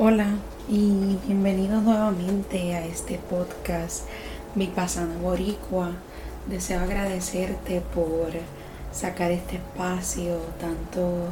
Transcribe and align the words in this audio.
Hola 0.00 0.28
y 0.68 1.16
bienvenidos 1.26 1.82
nuevamente 1.82 2.76
a 2.76 2.86
este 2.86 3.18
podcast 3.18 4.04
Pasana 4.76 5.18
Boricua. 5.20 5.90
Deseo 6.46 6.82
agradecerte 6.82 7.80
por 7.80 8.28
sacar 8.92 9.32
este 9.32 9.56
espacio 9.56 10.36
tanto 10.60 11.24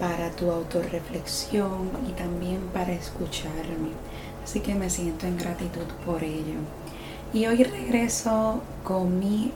para 0.00 0.32
tu 0.32 0.50
autorreflexión 0.50 1.90
y 2.08 2.12
también 2.14 2.58
para 2.74 2.92
escucharme. 2.92 3.92
Así 4.42 4.58
que 4.58 4.74
me 4.74 4.90
siento 4.90 5.28
en 5.28 5.38
gratitud 5.38 5.86
por 6.04 6.24
ello. 6.24 6.58
Y 7.32 7.46
hoy 7.46 7.62
regreso 7.62 8.62
con 8.82 9.20
mi 9.20 9.52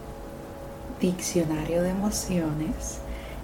diccionario 1.01 1.83
de 1.83 1.91
emociones, 1.91 2.99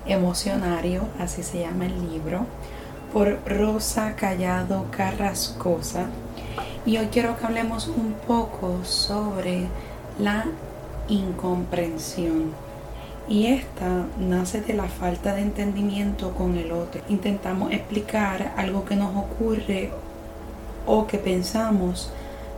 emocionario, 0.06 1.02
así 1.18 1.42
se 1.42 1.58
llama 1.58 1.86
el 1.86 2.08
libro 2.08 2.46
por 3.12 3.38
Rosa 3.46 4.16
Callado 4.16 4.86
Carrascosa 4.90 6.06
y 6.86 6.96
hoy 6.96 7.08
quiero 7.12 7.36
que 7.36 7.44
hablemos 7.44 7.86
un 7.86 8.14
poco 8.26 8.84
sobre 8.84 9.66
la 10.18 10.46
incomprensión. 11.08 12.52
Y 13.28 13.46
esta 13.46 14.06
nace 14.18 14.62
de 14.62 14.74
la 14.74 14.88
falta 14.88 15.34
de 15.34 15.42
entendimiento 15.42 16.32
con 16.32 16.56
el 16.56 16.72
otro. 16.72 17.02
Intentamos 17.08 17.70
explicar 17.72 18.54
algo 18.56 18.84
que 18.84 18.96
nos 18.96 19.14
ocurre 19.14 19.90
o 20.86 21.06
que 21.06 21.18
pensamos, 21.18 22.10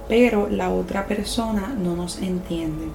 pero 0.08 0.48
la 0.48 0.70
otra 0.70 1.06
persona 1.06 1.74
no 1.76 1.96
nos 1.96 2.18
entiende. 2.18 2.86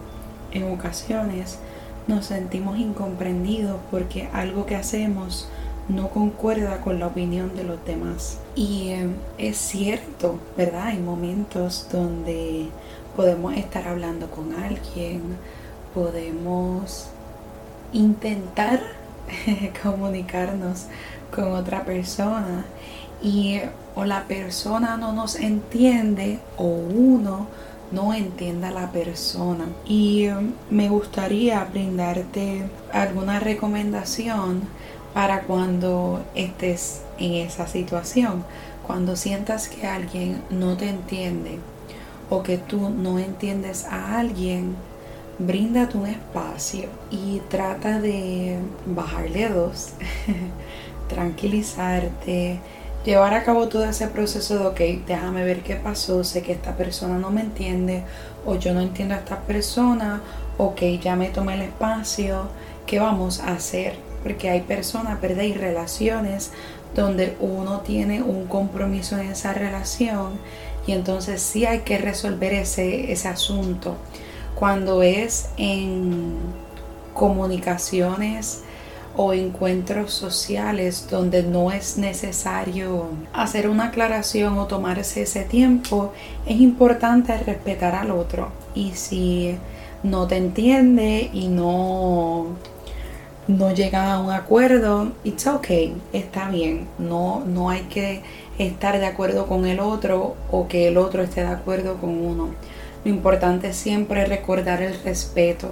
En 0.51 0.71
ocasiones 0.71 1.59
nos 2.07 2.25
sentimos 2.25 2.79
incomprendidos 2.79 3.77
porque 3.91 4.29
algo 4.33 4.65
que 4.65 4.75
hacemos 4.75 5.47
no 5.89 6.09
concuerda 6.09 6.81
con 6.81 6.99
la 6.99 7.07
opinión 7.07 7.55
de 7.55 7.63
los 7.63 7.83
demás. 7.85 8.39
Y 8.55 8.89
eh, 8.89 9.09
es 9.37 9.57
cierto, 9.57 10.39
¿verdad? 10.55 10.87
Hay 10.87 10.99
momentos 10.99 11.87
donde 11.91 12.67
podemos 13.15 13.55
estar 13.55 13.87
hablando 13.87 14.29
con 14.29 14.53
alguien, 14.53 15.21
podemos 15.93 17.07
intentar 17.91 18.81
comunicarnos 19.83 20.85
con 21.33 21.51
otra 21.53 21.83
persona 21.83 22.65
y 23.21 23.59
o 23.95 24.05
la 24.05 24.23
persona 24.25 24.95
no 24.95 25.11
nos 25.11 25.35
entiende 25.35 26.39
o 26.57 26.65
uno 26.65 27.47
no 27.91 28.13
entiende 28.13 28.67
a 28.67 28.71
la 28.71 28.91
persona. 28.91 29.65
Y 29.85 30.25
eh, 30.25 30.35
me 30.69 30.89
gustaría 30.89 31.63
brindarte 31.65 32.69
alguna 32.93 33.39
recomendación 33.39 34.61
para 35.13 35.41
cuando 35.43 36.23
estés 36.35 37.01
en 37.17 37.33
esa 37.33 37.67
situación. 37.67 38.43
Cuando 38.85 39.15
sientas 39.15 39.67
que 39.67 39.85
alguien 39.85 40.41
no 40.49 40.75
te 40.77 40.89
entiende 40.89 41.59
o 42.29 42.43
que 42.43 42.57
tú 42.57 42.89
no 42.89 43.19
entiendes 43.19 43.85
a 43.85 44.19
alguien, 44.19 44.75
bríndate 45.39 45.97
un 45.97 46.07
espacio 46.07 46.89
y 47.09 47.41
trata 47.49 47.99
de 47.99 48.57
bajarle 48.85 49.49
dos, 49.49 49.93
tranquilizarte, 51.07 52.59
llevar 53.05 53.33
a 53.33 53.43
cabo 53.43 53.67
todo 53.67 53.85
ese 53.85 54.07
proceso 54.07 54.59
de, 54.59 54.67
ok, 54.67 55.05
déjame 55.07 55.43
ver 55.43 55.61
qué 55.61 55.75
pasó, 55.75 56.23
sé 56.23 56.41
que 56.41 56.51
esta 56.51 56.75
persona 56.75 57.17
no 57.17 57.31
me 57.31 57.41
entiende 57.41 58.03
o 58.45 58.55
yo 58.55 58.73
no 58.73 58.81
entiendo 58.81 59.15
a 59.15 59.19
esta 59.19 59.39
persona, 59.41 60.21
ok, 60.57 60.81
ya 61.01 61.15
me 61.15 61.29
tomé 61.29 61.53
el 61.55 61.61
espacio, 61.61 62.47
¿qué 62.85 62.99
vamos 62.99 63.39
a 63.39 63.53
hacer? 63.53 64.08
Porque 64.23 64.49
hay 64.49 64.61
personas, 64.61 65.19
¿verdad? 65.21 65.43
Y 65.43 65.53
relaciones 65.53 66.51
donde 66.95 67.37
uno 67.39 67.81
tiene 67.81 68.21
un 68.21 68.47
compromiso 68.47 69.17
en 69.17 69.29
esa 69.29 69.53
relación 69.53 70.39
y 70.87 70.93
entonces 70.93 71.41
sí 71.41 71.65
hay 71.65 71.79
que 71.79 71.97
resolver 71.97 72.53
ese, 72.53 73.11
ese 73.11 73.27
asunto. 73.27 73.95
Cuando 74.55 75.03
es 75.03 75.49
en 75.57 76.35
comunicaciones 77.13 78.63
o 79.15 79.33
encuentros 79.33 80.13
sociales 80.13 81.07
donde 81.09 81.43
no 81.43 81.71
es 81.71 81.97
necesario 81.97 83.07
hacer 83.33 83.69
una 83.69 83.85
aclaración 83.85 84.57
o 84.57 84.65
tomarse 84.65 85.23
ese 85.23 85.43
tiempo, 85.43 86.13
es 86.45 86.59
importante 86.59 87.37
respetar 87.37 87.95
al 87.95 88.11
otro. 88.11 88.49
Y 88.73 88.91
si 88.91 89.57
no 90.03 90.27
te 90.27 90.37
entiende 90.37 91.29
y 91.33 91.49
no 91.49 92.55
no 93.49 93.73
llega 93.73 94.13
a 94.13 94.19
un 94.19 94.29
acuerdo, 94.31 95.11
it's 95.23 95.47
okay, 95.47 95.95
está 96.13 96.49
bien. 96.49 96.87
No, 96.99 97.43
no 97.47 97.71
hay 97.71 97.81
que 97.81 98.21
estar 98.59 98.99
de 98.99 99.07
acuerdo 99.07 99.47
con 99.47 99.65
el 99.65 99.79
otro 99.79 100.35
o 100.51 100.67
que 100.67 100.87
el 100.87 100.97
otro 100.97 101.23
esté 101.23 101.41
de 101.41 101.47
acuerdo 101.47 101.97
con 101.97 102.11
uno. 102.11 102.49
Lo 103.03 103.09
importante 103.09 103.69
es 103.69 103.75
siempre 103.75 104.25
recordar 104.25 104.83
el 104.83 105.01
respeto. 105.01 105.71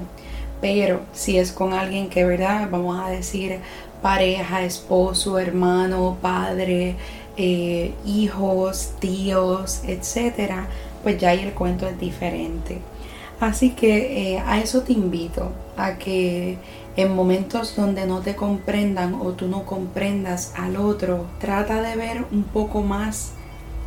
Pero 0.60 1.02
si 1.14 1.38
es 1.38 1.52
con 1.52 1.74
alguien 1.74 2.10
que, 2.10 2.26
¿verdad? 2.26 2.68
Vamos 2.72 3.00
a 3.00 3.12
decir 3.12 3.60
pareja, 4.02 4.64
esposo, 4.64 5.38
hermano, 5.38 6.18
padre, 6.20 6.96
eh, 7.38 7.94
hijos, 8.08 8.94
tíos, 9.00 9.82
etcétera, 9.86 10.66
pues 11.04 11.20
ya 11.20 11.30
ahí 11.30 11.42
el 11.42 11.54
cuento 11.54 11.88
es 11.88 12.00
diferente. 12.00 12.80
Así 13.40 13.70
que 13.72 14.34
eh, 14.34 14.40
a 14.40 14.59
eso 14.59 14.82
te 14.82 14.94
invito, 14.94 15.52
a 15.78 16.00
que 16.00 16.58
en 16.97 17.16
momentos 17.16 17.75
donde 17.75 18.06
no 18.08 18.22
te 18.22 18.35
comprendan 18.35 19.13
o 19.13 19.31
tú 19.34 19.47
no 19.47 19.63
comprendas 19.66 20.53
al 20.58 20.78
otro, 20.78 21.28
trata 21.40 21.81
de 21.81 21.96
ver 21.96 22.25
un 22.31 22.44
poco 22.44 22.81
más 22.81 23.31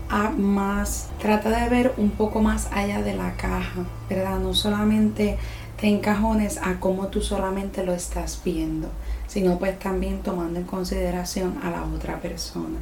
a 0.08 0.30
más, 0.30 1.08
trata 1.20 1.50
de 1.50 1.68
ver 1.68 1.92
un 1.96 2.10
poco 2.10 2.40
más 2.40 2.68
allá 2.72 3.02
de 3.02 3.14
la 3.14 3.36
caja, 3.36 3.84
¿verdad? 4.08 4.38
No 4.38 4.54
solamente 4.54 5.38
te 5.80 5.88
encajones 5.88 6.58
a 6.58 6.78
cómo 6.78 7.08
tú 7.08 7.20
solamente 7.20 7.84
lo 7.84 7.94
estás 7.94 8.40
viendo, 8.44 8.88
sino 9.26 9.58
pues 9.58 9.78
también 9.78 10.22
tomando 10.22 10.58
en 10.60 10.66
consideración 10.66 11.58
a 11.62 11.70
la 11.70 11.84
otra 11.84 12.20
persona. 12.20 12.78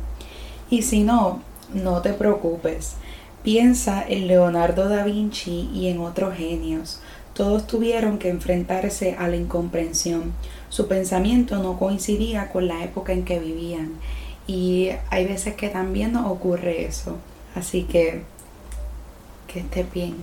Y 0.70 0.82
si 0.82 1.04
no, 1.04 1.40
no 1.72 2.02
te 2.02 2.12
preocupes. 2.12 2.96
Piensa 3.42 4.04
en 4.06 4.26
Leonardo 4.26 4.88
da 4.88 5.04
Vinci 5.04 5.70
y 5.72 5.88
en 5.88 6.00
otros 6.00 6.34
genios. 6.34 7.00
Todos 7.38 7.68
tuvieron 7.68 8.18
que 8.18 8.30
enfrentarse 8.30 9.14
a 9.16 9.28
la 9.28 9.36
incomprensión. 9.36 10.32
Su 10.70 10.88
pensamiento 10.88 11.62
no 11.62 11.78
coincidía 11.78 12.50
con 12.50 12.66
la 12.66 12.82
época 12.82 13.12
en 13.12 13.24
que 13.24 13.38
vivían. 13.38 13.92
Y 14.48 14.88
hay 15.08 15.24
veces 15.24 15.54
que 15.54 15.68
también 15.68 16.10
nos 16.10 16.26
ocurre 16.28 16.84
eso. 16.84 17.16
Así 17.54 17.84
que 17.84 18.22
que 19.46 19.60
esté 19.60 19.84
bien. 19.84 20.16